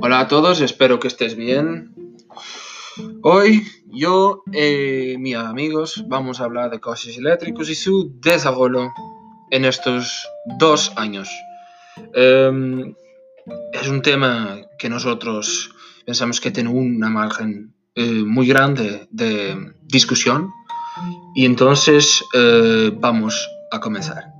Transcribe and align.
Hola 0.00 0.20
a 0.20 0.28
todos, 0.28 0.60
espero 0.60 1.00
que 1.00 1.08
estés 1.08 1.34
bien. 1.34 1.92
Hoy 3.22 3.66
yo 3.86 4.44
y 4.46 5.16
mis 5.18 5.34
amigos 5.34 6.04
vamos 6.06 6.40
a 6.40 6.44
hablar 6.44 6.70
de 6.70 6.78
coches 6.78 7.18
eléctricos 7.18 7.68
y 7.68 7.74
su 7.74 8.12
desarrollo 8.20 8.92
en 9.50 9.64
estos 9.64 10.24
dos 10.56 10.92
años. 10.94 11.28
Em, 12.14 12.94
es 13.72 13.88
un 13.88 14.00
tema 14.00 14.60
que 14.78 14.88
nosotros 14.88 15.74
pensamos 16.06 16.40
que 16.40 16.52
tiene 16.52 16.70
una 16.70 17.10
margen 17.10 17.74
eh, 17.96 18.22
muy 18.24 18.46
grande 18.46 19.08
de 19.10 19.74
discusión 19.82 20.52
y 21.34 21.44
entonces 21.44 22.22
eh, 22.34 22.92
vamos 22.94 23.48
a 23.72 23.80
comenzar. 23.80 24.37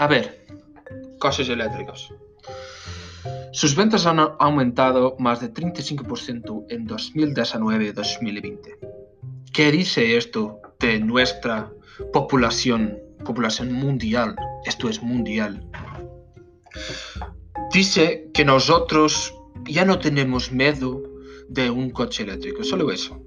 A 0.00 0.06
ver, 0.06 0.46
coches 1.18 1.50
eléctricos. 1.50 2.14
Sus 3.52 3.76
ventas 3.76 4.06
han 4.06 4.18
aumentado 4.18 5.14
más 5.18 5.42
de 5.42 5.52
35% 5.52 6.64
en 6.70 6.86
2019 6.86 7.84
y 7.84 7.92
2020. 7.92 8.78
¿Qué 9.52 9.70
dice 9.70 10.16
esto 10.16 10.62
de 10.78 11.00
nuestra 11.00 11.70
población, 12.14 12.98
población 13.26 13.74
mundial? 13.74 14.36
Esto 14.64 14.88
es 14.88 15.02
mundial. 15.02 15.68
Dice 17.70 18.30
que 18.32 18.46
nosotros 18.46 19.34
ya 19.64 19.84
no 19.84 19.98
tenemos 19.98 20.50
miedo 20.50 21.02
de 21.50 21.68
un 21.68 21.90
coche 21.90 22.22
eléctrico, 22.22 22.64
solo 22.64 22.90
eso. 22.90 23.20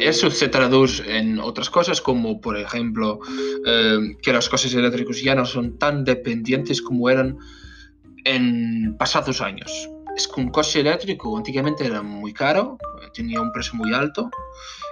Eso 0.00 0.30
se 0.30 0.48
traduce 0.48 1.18
en 1.18 1.38
otras 1.38 1.70
cosas 1.70 2.00
como, 2.00 2.40
por 2.40 2.56
ejemplo, 2.56 3.20
eh, 3.64 4.16
que 4.20 4.32
los 4.32 4.48
coches 4.48 4.74
eléctricos 4.74 5.22
ya 5.22 5.34
no 5.34 5.44
son 5.44 5.78
tan 5.78 6.04
dependientes 6.04 6.82
como 6.82 7.08
eran 7.08 7.38
en 8.24 8.96
pasados 8.98 9.40
años. 9.40 9.88
Es 10.16 10.26
que 10.26 10.40
un 10.40 10.48
coche 10.48 10.80
eléctrico 10.80 11.36
antiguamente 11.36 11.86
era 11.86 12.02
muy 12.02 12.32
caro, 12.32 12.76
tenía 13.14 13.40
un 13.40 13.52
precio 13.52 13.74
muy 13.74 13.94
alto 13.94 14.30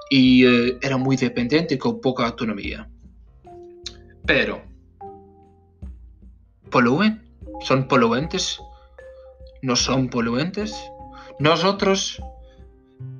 y 0.09 0.47
eh, 0.47 0.79
era 0.81 0.97
muy 0.97 1.17
dependiente 1.17 1.79
con 1.79 2.01
poca 2.01 2.27
autonomía. 2.27 2.89
Pero, 4.25 4.63
¿poluen? 6.71 7.23
¿Son 7.63 7.89
poluentes? 7.89 8.61
¿No 9.63 9.75
son 9.75 10.09
poluentes? 10.09 10.75
Nosotros 11.41 12.21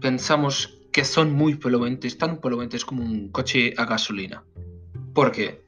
pensamos 0.01 0.76
que 0.97 1.05
son 1.05 1.31
muy 1.31 1.57
poluentes, 1.57 2.17
tan 2.17 2.41
poluentes 2.41 2.83
como 2.83 3.05
un 3.05 3.29
coche 3.29 3.75
a 3.77 3.85
gasolina. 3.85 4.43
¿Por 5.13 5.31
qué? 5.31 5.67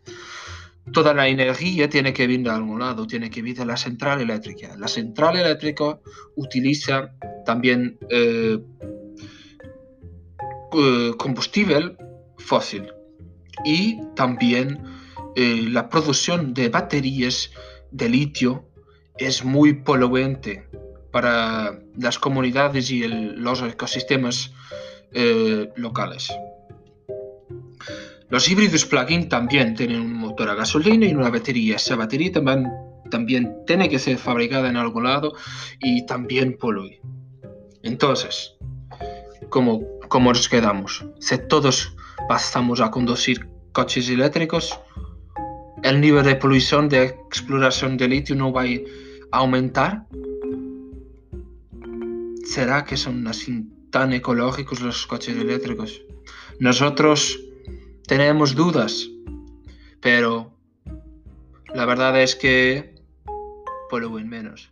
Toda 0.90 1.12
la 1.12 1.28
energía 1.28 1.90
tiene 1.90 2.14
que 2.14 2.26
venir 2.26 2.44
de 2.44 2.52
algún 2.52 2.78
lado, 2.80 3.06
tiene 3.06 3.28
que 3.28 3.42
venir 3.42 3.58
de 3.58 3.66
la 3.66 3.76
central 3.76 4.22
eléctrica. 4.22 4.74
La 4.78 4.88
central 4.88 5.36
eléctrica 5.36 6.00
utiliza 6.36 7.12
también 7.44 7.98
eh, 8.08 8.58
eh, 10.72 11.12
combustible 11.18 11.94
fósil 12.38 12.90
y 13.66 14.00
también 14.16 14.82
eh, 15.36 15.66
la 15.68 15.90
producción 15.90 16.54
de 16.54 16.70
baterías 16.70 17.50
de 17.90 18.08
litio 18.08 18.66
es 19.18 19.44
muy 19.44 19.74
poluente 19.74 20.66
para 21.12 21.78
las 21.98 22.18
comunidades 22.18 22.90
y 22.90 23.06
los 23.06 23.60
ecosistemas 23.60 24.54
locales. 25.76 26.28
Los 28.30 28.50
híbridos 28.50 28.84
plug-in 28.84 29.28
también 29.30 29.74
tienen 29.74 30.02
un 30.02 30.12
motor 30.12 30.50
a 30.50 30.54
gasolina 30.54 31.06
y 31.06 31.14
una 31.14 31.30
batería. 31.30 31.76
Esa 31.76 31.96
batería 31.96 32.30
también, 32.30 32.70
también 33.10 33.64
tiene 33.66 33.88
que 33.88 33.98
ser 33.98 34.18
fabricada 34.18 34.68
en 34.68 34.76
algún 34.76 35.04
lado 35.04 35.32
y 35.80 36.04
también 36.04 36.58
polui. 36.58 37.00
Entonces, 37.82 38.54
¿cómo, 39.48 39.82
¿cómo 40.08 40.30
nos 40.30 40.46
quedamos? 40.46 41.06
Si 41.20 41.38
todos 41.48 41.96
pasamos 42.28 42.82
a 42.82 42.90
conducir 42.90 43.48
coches 43.72 44.10
eléctricos, 44.10 44.78
el 45.82 45.98
nivel 45.98 46.24
de 46.24 46.36
polución 46.36 46.90
de 46.90 47.04
exploración 47.04 47.96
de 47.96 48.08
litio 48.08 48.36
no 48.36 48.52
va 48.52 48.64
a 48.64 49.38
aumentar. 49.38 50.06
¿Será 52.44 52.84
que 52.84 52.98
son 52.98 53.26
así 53.26 53.64
tan 53.90 54.12
ecológicos 54.12 54.80
los 54.80 55.06
coches 55.06 55.36
eléctricos? 55.36 56.02
Nosotros 56.58 57.40
tenemos 58.06 58.54
dudas, 58.54 59.08
pero 60.00 60.52
la 61.74 61.84
verdad 61.84 62.20
es 62.20 62.34
que 62.34 62.94
poluen 63.90 64.28
menos. 64.28 64.70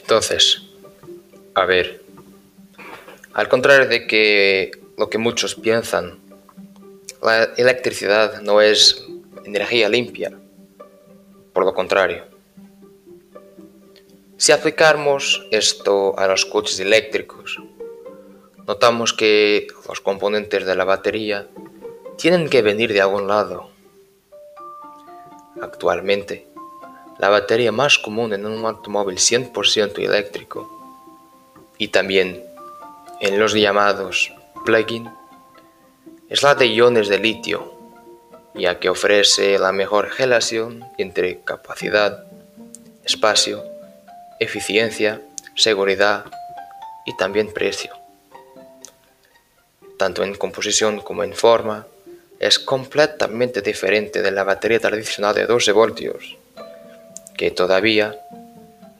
Entonces, 0.00 0.62
a 1.54 1.64
ver, 1.66 2.02
al 3.32 3.48
contrario 3.48 3.86
de 3.86 4.08
que 4.08 4.72
lo 4.98 5.08
que 5.08 5.18
muchos 5.18 5.54
piensan, 5.54 6.18
la 7.22 7.44
electricidad 7.56 8.40
no 8.42 8.60
es 8.60 9.06
energía 9.44 9.88
limpia, 9.88 10.32
por 11.52 11.64
lo 11.64 11.74
contrario. 11.74 12.24
Si 14.36 14.52
aplicamos 14.52 15.46
esto 15.50 16.18
a 16.18 16.26
los 16.26 16.46
coches 16.46 16.80
eléctricos, 16.80 17.60
notamos 18.66 19.12
que 19.12 19.66
los 19.86 20.00
componentes 20.00 20.64
de 20.64 20.76
la 20.76 20.84
batería 20.84 21.48
tienen 22.16 22.48
que 22.48 22.62
venir 22.62 22.92
de 22.92 23.02
algún 23.02 23.28
lado. 23.28 23.70
Actualmente, 25.60 26.46
la 27.18 27.28
batería 27.28 27.70
más 27.70 27.98
común 27.98 28.32
en 28.32 28.46
un 28.46 28.64
automóvil 28.64 29.18
100% 29.18 29.98
eléctrico 29.98 30.70
y 31.76 31.88
también 31.88 32.42
en 33.20 33.38
los 33.38 33.52
llamados 33.52 34.32
plug-in 34.64 35.10
es 36.30 36.42
la 36.42 36.54
de 36.54 36.66
iones 36.66 37.08
de 37.08 37.18
litio 37.18 37.80
ya 38.54 38.78
que 38.78 38.88
ofrece 38.88 39.58
la 39.58 39.72
mejor 39.72 40.10
relación 40.18 40.84
entre 40.98 41.40
capacidad, 41.40 42.24
espacio, 43.04 43.64
eficiencia, 44.38 45.22
seguridad 45.54 46.24
y 47.06 47.16
también 47.16 47.52
precio. 47.52 47.92
Tanto 49.96 50.24
en 50.24 50.34
composición 50.34 51.00
como 51.00 51.24
en 51.24 51.34
forma, 51.34 51.86
es 52.38 52.58
completamente 52.58 53.60
diferente 53.60 54.22
de 54.22 54.30
la 54.30 54.44
batería 54.44 54.80
tradicional 54.80 55.34
de 55.34 55.46
12 55.46 55.72
voltios, 55.72 56.36
que 57.36 57.50
todavía 57.50 58.18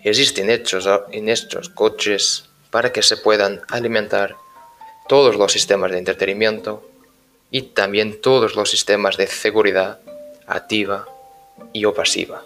existen 0.02 0.50
hechos 0.50 0.88
en 1.10 1.28
estos 1.28 1.70
coches 1.70 2.44
para 2.70 2.92
que 2.92 3.02
se 3.02 3.16
puedan 3.16 3.62
alimentar 3.68 4.36
todos 5.08 5.36
los 5.36 5.52
sistemas 5.52 5.91
de 5.91 5.98
entretenimiento 5.98 6.89
y 7.50 7.62
también 7.62 8.20
todos 8.20 8.54
los 8.56 8.70
sistemas 8.70 9.16
de 9.16 9.26
seguridad 9.26 10.00
activa 10.46 11.06
y 11.72 11.84
o 11.84 11.94
pasiva. 11.94 12.42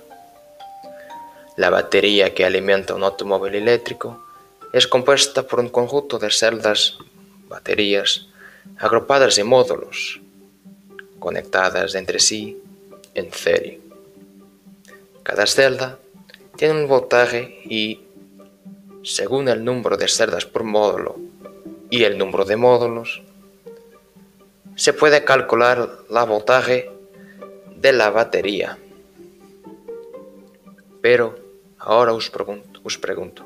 La 1.56 1.70
batería 1.70 2.34
que 2.34 2.44
alimenta 2.44 2.94
un 2.94 3.04
automóvil 3.04 3.54
eléctrico 3.54 4.24
es 4.72 4.86
compuesta 4.86 5.46
por 5.46 5.60
un 5.60 5.68
conjunto 5.68 6.18
de 6.18 6.30
celdas, 6.30 6.98
baterías, 7.48 8.26
agrupadas 8.78 9.38
en 9.38 9.46
módulos, 9.46 10.20
conectadas 11.20 11.94
entre 11.94 12.18
sí 12.18 12.58
en 13.14 13.32
serie. 13.32 13.80
Cada 15.22 15.46
celda 15.46 15.98
tiene 16.56 16.82
un 16.82 16.88
voltaje 16.88 17.62
y, 17.64 18.00
según 19.04 19.48
el 19.48 19.64
número 19.64 19.96
de 19.96 20.08
celdas 20.08 20.44
por 20.44 20.64
módulo 20.64 21.16
y 21.88 22.02
el 22.02 22.18
número 22.18 22.44
de 22.44 22.56
módulos, 22.56 23.22
se 24.76 24.92
puede 24.92 25.24
calcular 25.24 25.88
la 26.10 26.24
voltaje 26.24 26.90
de 27.76 27.92
la 27.92 28.10
batería. 28.10 28.78
Pero 31.00 31.38
ahora 31.78 32.12
os 32.12 32.30
pregunto, 32.30 32.80
os 32.82 32.98
pregunto, 32.98 33.44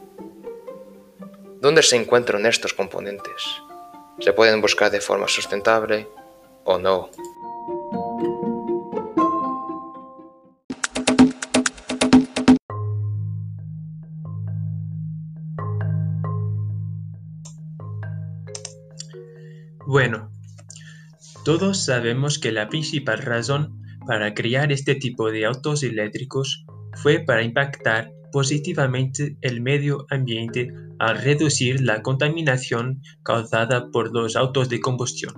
¿dónde 1.60 1.82
se 1.82 1.96
encuentran 1.96 2.46
estos 2.46 2.72
componentes? 2.72 3.42
¿Se 4.20 4.32
pueden 4.32 4.60
buscar 4.60 4.90
de 4.90 5.00
forma 5.00 5.28
sustentable 5.28 6.08
o 6.64 6.78
no? 6.78 7.10
Bueno, 19.86 20.30
Todos 21.48 21.82
sabemos 21.82 22.38
que 22.38 22.52
la 22.52 22.68
principal 22.68 23.20
razón 23.20 23.82
para 24.06 24.34
crear 24.34 24.70
este 24.70 24.96
tipo 24.96 25.30
de 25.30 25.46
autos 25.46 25.82
eléctricos 25.82 26.66
fue 26.96 27.20
para 27.20 27.42
impactar 27.42 28.12
positivamente 28.32 29.38
el 29.40 29.62
medio 29.62 30.04
ambiente 30.10 30.70
al 30.98 31.16
reducir 31.16 31.80
la 31.80 32.02
contaminación 32.02 33.00
causada 33.22 33.90
por 33.90 34.12
los 34.12 34.36
autos 34.36 34.68
de 34.68 34.78
combustión. 34.80 35.32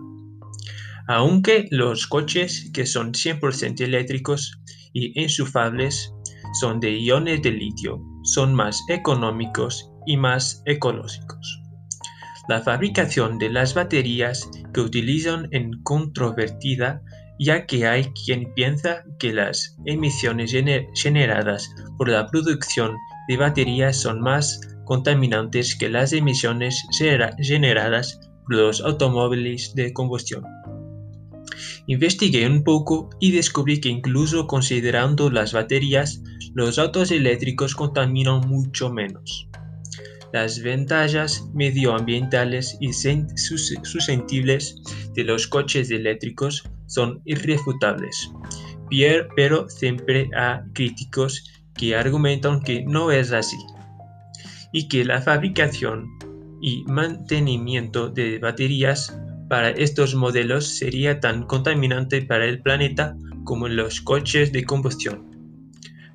Aunque 1.07 1.69
los 1.71 2.09
coches 2.09 2.73
que 2.75 2.87
son 2.87 3.13
100% 3.13 3.81
eléctricos 3.81 4.59
y 4.93 5.17
enchufables 5.17 6.13
son 6.61 6.81
de 6.81 6.91
iones 6.91 7.41
de 7.41 7.53
litio, 7.53 8.03
son 8.25 8.53
más 8.53 8.83
económicos 8.89 9.89
y 10.07 10.17
más 10.17 10.61
ecológicos. 10.67 11.70
La 12.51 12.63
fabricación 12.63 13.39
de 13.39 13.49
las 13.49 13.75
baterías 13.75 14.51
que 14.75 14.81
utilizan 14.81 15.47
en 15.53 15.81
controvertida 15.85 17.01
ya 17.39 17.65
que 17.65 17.87
hay 17.87 18.07
quien 18.25 18.53
piensa 18.55 19.05
que 19.21 19.33
las 19.33 19.77
emisiones 19.87 20.53
generadas 21.01 21.73
por 21.97 22.09
la 22.09 22.27
producción 22.27 22.97
de 23.29 23.37
baterías 23.37 24.01
son 24.01 24.21
más 24.21 24.61
contaminantes 24.85 25.77
que 25.77 25.89
las 25.89 26.13
emisiones 26.13 26.83
generadas 27.39 28.19
por 28.43 28.57
los 28.57 28.81
automóviles 28.81 29.73
de 29.77 29.93
combustión. 29.93 30.43
Investigué 31.87 32.49
un 32.49 32.65
poco 32.65 33.11
y 33.21 33.31
descubrí 33.31 33.81
que 33.81 33.91
incluso 33.91 34.49
considerando 34.49 35.31
las 35.31 35.53
baterías, 35.53 36.21
los 36.55 36.81
autos 36.81 37.13
eléctricos 37.13 37.77
contaminan 37.77 38.41
mucho 38.49 38.91
menos. 38.91 39.49
Las 40.33 40.63
ventajas 40.63 41.45
medioambientales 41.55 42.77
y 42.81 42.93
susceptibles 42.93 44.77
de 45.15 45.25
los 45.25 45.47
coches 45.47 45.91
eléctricos 45.91 46.63
son 46.87 47.21
irrefutables, 47.25 48.31
pero 49.35 49.69
siempre 49.69 50.29
hay 50.37 50.61
críticos 50.73 51.51
que 51.75 51.97
argumentan 51.97 52.63
que 52.63 52.85
no 52.85 53.11
es 53.11 53.33
así 53.33 53.59
y 54.73 54.89
que 54.89 55.05
la 55.05 55.21
fabricación 55.21 56.07
y 56.61 56.85
mantenimiento 56.87 58.09
de 58.09 58.39
baterías 58.39 59.19
para 59.49 59.71
estos 59.71 60.15
modelos 60.15 60.67
sería 60.67 61.19
tan 61.19 61.45
contaminante 61.45 62.23
para 62.23 62.45
el 62.45 62.63
planeta 62.63 63.17
como 63.45 63.67
los 63.67 64.01
coches 64.01 64.53
de 64.53 64.65
combustión. 64.65 65.29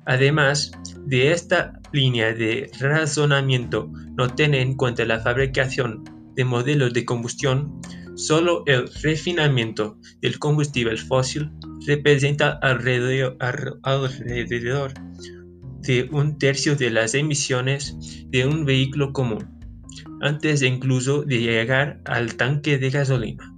Además 0.06 0.70
de 1.06 1.32
esta 1.32 1.80
línea 1.92 2.34
de 2.34 2.70
razonamiento 2.80 3.90
no 4.16 4.28
tiene 4.28 4.60
en 4.60 4.74
cuenta 4.74 5.04
la 5.04 5.20
fabricación 5.20 6.04
de 6.34 6.44
modelos 6.44 6.92
de 6.92 7.04
combustión, 7.04 7.80
Solo 8.16 8.62
el 8.64 8.88
refinamiento 9.02 9.98
del 10.22 10.38
combustible 10.38 10.96
fósil 10.96 11.50
representa 11.86 12.58
alrededor, 12.62 13.36
de 15.82 16.08
un 16.10 16.38
tercio 16.38 16.76
de 16.76 16.90
las 16.90 17.14
emisiones 17.14 18.24
de 18.28 18.46
un 18.46 18.64
vehículo 18.64 19.12
común, 19.12 19.46
antes 20.22 20.62
incluso 20.62 21.24
de 21.24 21.40
llegar 21.40 22.00
al 22.06 22.36
tanque 22.36 22.78
de 22.78 22.88
gasolina. 22.88 23.54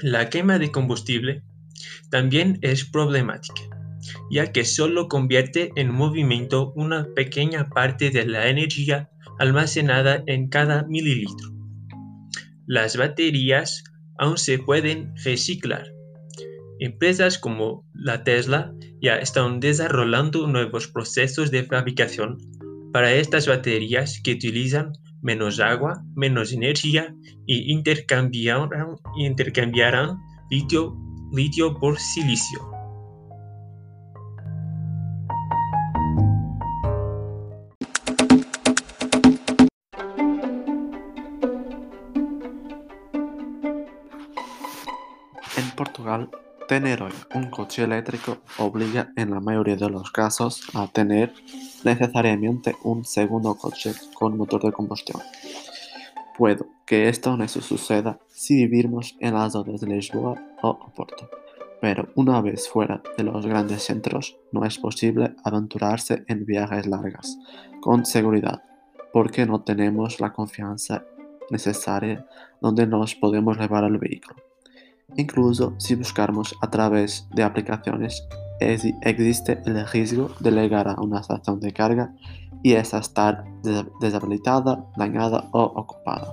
La 0.00 0.30
quema 0.30 0.60
de 0.60 0.70
combustible 0.70 1.42
también 2.08 2.60
es 2.62 2.84
problemática, 2.84 3.62
ya 4.30 4.52
que 4.52 4.64
solo 4.64 5.08
convierte 5.08 5.70
en 5.76 5.92
movimiento 5.92 6.72
una 6.74 7.06
pequeña 7.14 7.68
parte 7.68 8.10
de 8.10 8.26
la 8.26 8.48
energía 8.48 9.10
almacenada 9.38 10.22
en 10.26 10.48
cada 10.48 10.84
mililitro. 10.84 11.50
Las 12.66 12.96
baterías 12.96 13.84
aún 14.18 14.38
se 14.38 14.58
pueden 14.58 15.12
reciclar. 15.24 15.86
Empresas 16.80 17.38
como 17.38 17.84
la 17.94 18.24
Tesla 18.24 18.72
ya 19.00 19.16
están 19.16 19.60
desarrollando 19.60 20.46
nuevos 20.46 20.88
procesos 20.88 21.50
de 21.50 21.64
fabricación 21.64 22.38
para 22.92 23.12
estas 23.12 23.46
baterías 23.46 24.20
que 24.22 24.32
utilizan 24.32 24.92
menos 25.22 25.60
agua, 25.60 26.04
menos 26.14 26.52
energía 26.52 27.14
y 27.46 27.72
intercambiarán, 27.72 30.18
litio 30.50 31.78
por 31.80 31.98
silicio. 31.98 32.71
Tener 46.68 47.02
hoy 47.02 47.12
un 47.34 47.50
coche 47.50 47.84
eléctrico 47.84 48.38
obliga 48.58 49.12
en 49.16 49.30
la 49.30 49.40
mayoría 49.40 49.76
de 49.76 49.90
los 49.90 50.10
casos 50.10 50.62
a 50.74 50.86
tener 50.86 51.32
necesariamente 51.84 52.76
un 52.82 53.04
segundo 53.04 53.54
coche 53.54 53.92
con 54.14 54.36
motor 54.36 54.62
de 54.62 54.72
combustión. 54.72 55.20
Puedo 56.36 56.66
que 56.86 57.08
esto 57.08 57.36
no 57.36 57.46
suceda 57.46 58.18
si 58.28 58.66
vivimos 58.66 59.16
en 59.20 59.34
las 59.34 59.52
zonas 59.52 59.80
de 59.80 59.88
Lisboa 59.88 60.34
o 60.62 60.70
Oporto, 60.70 61.28
pero 61.80 62.08
una 62.14 62.40
vez 62.40 62.68
fuera 62.68 63.02
de 63.16 63.24
los 63.24 63.46
grandes 63.46 63.82
centros 63.82 64.36
no 64.50 64.64
es 64.64 64.78
posible 64.78 65.34
aventurarse 65.44 66.24
en 66.28 66.46
viajes 66.46 66.86
largas 66.86 67.38
con 67.80 68.06
seguridad 68.06 68.62
porque 69.12 69.44
no 69.44 69.62
tenemos 69.62 70.20
la 70.20 70.32
confianza 70.32 71.04
necesaria 71.50 72.26
donde 72.60 72.86
nos 72.86 73.14
podemos 73.14 73.58
llevar 73.58 73.84
el 73.84 73.98
vehículo. 73.98 74.51
Incluso 75.16 75.74
si 75.78 75.94
buscamos 75.94 76.54
a 76.60 76.70
través 76.70 77.28
de 77.34 77.42
aplicaciones, 77.42 78.26
existe 78.60 79.60
el 79.66 79.86
riesgo 79.86 80.30
de 80.40 80.50
llegar 80.50 80.88
a 80.88 81.00
una 81.00 81.20
estación 81.20 81.60
de 81.60 81.72
carga 81.72 82.14
y 82.62 82.74
esa 82.74 82.98
estar 82.98 83.44
deshabilitada, 84.00 84.84
dañada 84.96 85.48
o 85.52 85.62
ocupada. 85.62 86.32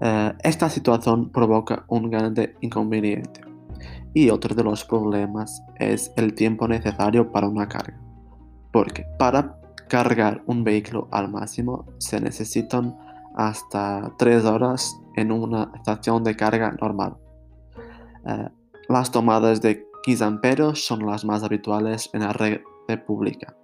Eh, 0.00 0.32
esta 0.42 0.68
situación 0.68 1.30
provoca 1.30 1.84
un 1.88 2.10
grande 2.10 2.56
inconveniente 2.60 3.40
y 4.14 4.30
otro 4.30 4.54
de 4.54 4.64
los 4.64 4.84
problemas 4.84 5.62
es 5.78 6.12
el 6.16 6.34
tiempo 6.34 6.68
necesario 6.68 7.30
para 7.32 7.48
una 7.48 7.68
carga, 7.68 7.98
porque 8.72 9.06
para 9.18 9.58
cargar 9.88 10.42
un 10.46 10.64
vehículo 10.64 11.08
al 11.10 11.30
máximo 11.30 11.86
se 11.98 12.20
necesitan 12.20 12.96
hasta 13.36 14.12
3 14.18 14.44
horas 14.44 14.98
en 15.16 15.32
una 15.32 15.70
estación 15.74 16.24
de 16.24 16.36
carga 16.36 16.70
normal. 16.80 17.16
Eh, 18.26 18.48
las 18.88 19.10
tomadas 19.10 19.60
de 19.60 19.86
15 20.04 20.24
amperes 20.24 20.84
son 20.84 21.06
las 21.06 21.24
más 21.24 21.42
habituales 21.42 22.10
en 22.12 22.20
la 22.20 22.32
red 22.32 22.60
pública, 23.06 23.56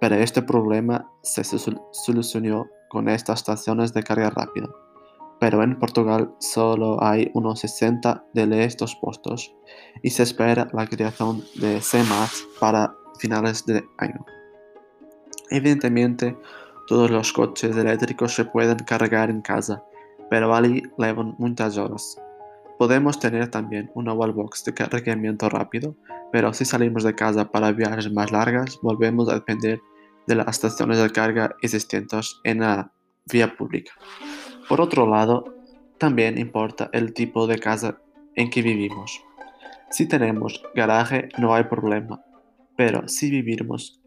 pero 0.00 0.16
este 0.16 0.42
problema 0.42 1.08
se 1.22 1.44
solucionó 1.44 2.66
con 2.88 3.08
estas 3.08 3.40
estaciones 3.40 3.92
de 3.92 4.02
carga 4.02 4.30
rápida. 4.30 4.68
Pero 5.38 5.62
en 5.62 5.78
Portugal 5.78 6.32
solo 6.38 7.02
hay 7.02 7.30
unos 7.34 7.60
60 7.60 8.26
de 8.32 8.64
estos 8.64 8.96
puestos 8.96 9.54
y 10.02 10.10
se 10.10 10.22
espera 10.22 10.68
la 10.72 10.86
creación 10.86 11.42
de 11.56 11.80
C 11.80 12.02
para 12.60 12.94
finales 13.18 13.66
de 13.66 13.84
año. 13.98 14.24
Evidentemente, 15.50 16.36
todos 16.86 17.10
los 17.10 17.32
coches 17.32 17.76
eléctricos 17.76 18.34
se 18.34 18.44
pueden 18.44 18.78
cargar 18.78 19.30
en 19.30 19.40
casa, 19.40 19.82
pero 20.30 20.54
allí 20.54 20.82
llevan 20.98 21.34
muchas 21.38 21.76
horas. 21.78 22.20
Podemos 22.78 23.20
tener 23.20 23.48
también 23.48 23.90
una 23.94 24.12
wallbox 24.12 24.64
de 24.64 24.74
cargamiento 24.74 25.48
rápido, 25.48 25.94
pero 26.32 26.52
si 26.52 26.64
salimos 26.64 27.04
de 27.04 27.14
casa 27.14 27.50
para 27.50 27.72
viajes 27.72 28.10
más 28.12 28.32
largas, 28.32 28.78
volvemos 28.82 29.28
a 29.28 29.34
depender 29.34 29.80
de 30.26 30.34
las 30.34 30.48
estaciones 30.48 30.98
de 30.98 31.10
carga 31.10 31.54
existentes 31.62 32.40
en 32.44 32.60
la 32.60 32.90
vía 33.30 33.56
pública. 33.56 33.92
Por 34.68 34.80
otro 34.80 35.06
lado, 35.06 35.44
también 35.98 36.38
importa 36.38 36.90
el 36.92 37.12
tipo 37.12 37.46
de 37.46 37.58
casa 37.58 37.98
en 38.34 38.50
que 38.50 38.62
vivimos. 38.62 39.22
Si 39.90 40.08
tenemos 40.08 40.62
garaje 40.74 41.28
no 41.38 41.54
hay 41.54 41.64
problema, 41.64 42.20
pero 42.76 43.06
si 43.06 43.30
vivimos 43.30 44.01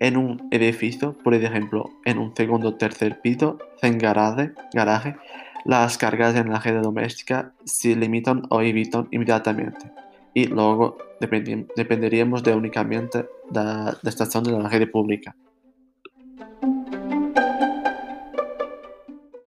en 0.00 0.16
un 0.16 0.48
edificio, 0.50 1.16
por 1.24 1.34
ejemplo, 1.34 1.90
en 2.04 2.18
un 2.18 2.34
segundo 2.34 2.68
o 2.68 2.74
tercer 2.74 3.20
piso, 3.20 3.58
en 3.82 3.98
garaje, 3.98 4.52
garaje 4.72 5.16
las 5.64 5.98
cargas 5.98 6.34
en 6.36 6.50
la 6.50 6.60
red 6.60 6.80
doméstica 6.80 7.52
se 7.64 7.94
limitan 7.94 8.42
o 8.48 8.62
evitan 8.62 9.08
inmediatamente 9.10 9.90
y 10.32 10.46
luego 10.46 10.96
dependeríamos 11.20 12.42
de 12.42 12.54
únicamente 12.54 13.26
de 13.50 13.60
la 13.60 13.98
estación 14.04 14.44
de 14.44 14.52
la 14.52 14.68
red 14.68 14.90
pública. 14.90 15.34